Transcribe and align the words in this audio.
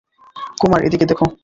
কুমার, 0.61 0.79
ওদিকে 0.85 1.05
দেখ। 1.05 1.19